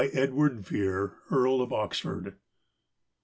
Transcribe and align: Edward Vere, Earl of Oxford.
Edward 0.13 0.61
Vere, 0.61 1.13
Earl 1.29 1.61
of 1.61 1.71
Oxford. 1.71 2.35